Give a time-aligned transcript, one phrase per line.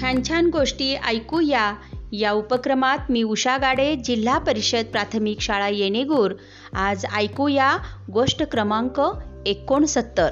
[0.00, 1.74] छान छान गोष्टी ऐकूया.
[2.12, 6.30] या उपक्रमात मी उषा गाडे जिल्हा परिषद प्राथमिक शाळा येणेगूर.
[6.74, 7.76] आज ऐकूया
[8.12, 9.00] गोष्ट क्रमांक
[9.46, 10.28] एकोणसत्तर.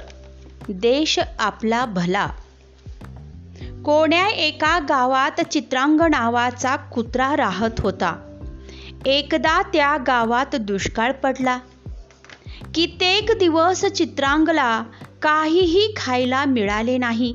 [0.68, 2.26] देश आपला भला.
[3.84, 8.38] कोण्या एका गावात चित्रांग नावाचा कुत्रा राहत होता.
[9.06, 11.58] एकदा त्या गावात दुष्काळ पडला.
[12.74, 14.82] कित्येक दिवस चित्रांगला
[15.22, 17.34] काहीही खायला मिळाले नाही.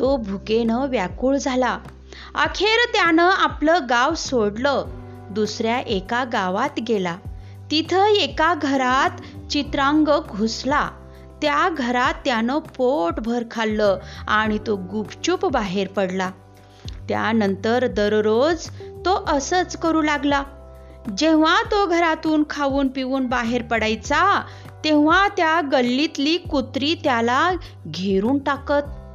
[0.00, 1.78] तो भुकेनं व्याकुळ झाला.
[2.34, 4.84] अखेर त्यानं आपलं गाव सोडलं.
[5.30, 7.16] दुसऱ्या एका गावात गेला.
[7.70, 10.90] तिथं एका घरात चित्रांग घुसला.
[11.42, 16.30] त्या घरात त्यानं पोटभर खाल्लं आणि तो गुपचूप बाहेर पडला.
[17.08, 18.68] त्यानंतर दररोज
[19.04, 20.42] तो असंच करू लागला.
[21.18, 24.42] जेव्हा तो घरातून खाऊन पिऊन बाहेर पडायचा
[24.84, 27.50] तेव्हा त्या गल्लीतली कुत्री त्याला
[27.86, 29.05] घेरून टाकत.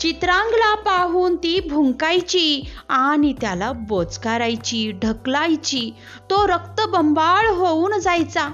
[0.00, 5.90] चित्रांगला पाहून ती भुंकायची आणि त्याला बोचकारायची ढकलायची.
[6.30, 8.52] तो रक्तबंबाळ होऊन जायचा.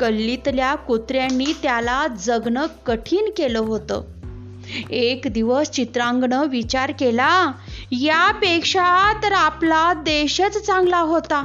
[0.00, 4.02] गल्लीतल्या कुत्र्यांनी त्याला जगणं कठीण केलं होतं.
[4.90, 7.52] एक दिवस चित्रांगनं विचार केला
[7.92, 11.44] यापेक्षा तर आपला देशच चांगला होता.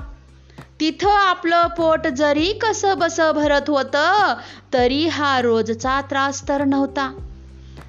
[0.80, 4.34] तिथं आपलं पोट जरी कसं बस भरत होतं
[4.74, 7.29] तरी हा रोजचा त्रास तर नव्हता.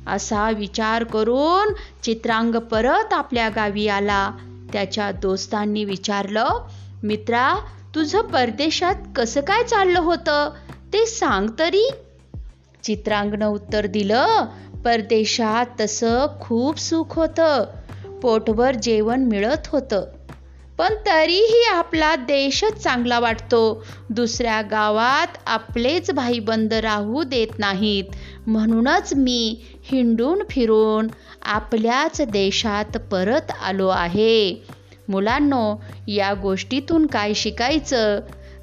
[0.07, 4.31] असा विचार करून चित्रांग परत आपल्या गावी आला.
[4.73, 6.49] त्याच्या दोस्तांनी विचारलं
[7.03, 7.55] मित्रा
[7.95, 10.51] तुझं परदेशात कसं काय चाललं होतं?
[10.93, 11.91] ते सांग तरी.
[12.83, 14.45] चित्रांगनं उत्तर दिलं
[14.85, 17.65] परदेशात तसं खूप सुख होतं.
[18.23, 20.05] पोटभर जेवण मिळत होतं.
[20.79, 23.85] पण तरीही आपला देशच चांगला वाटतो.
[24.11, 28.05] दुसऱ्या गावात आपलेच भाईबंद राहू देत नाहीत.
[28.51, 31.09] म्हणूनच मी हिंडून फिरून
[31.43, 34.65] आपल्याच देशात परत आलो आहे.
[35.09, 38.21] मुलांनो या गोष्टीतून काय शिकायचं?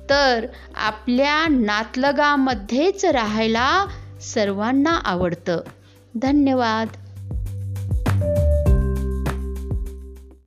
[0.10, 0.46] तर
[0.76, 3.86] आपल्या नातलगामध्येच राहायला
[4.22, 5.60] सर्वांना आवडतं.
[6.16, 6.88] धन्यवाद.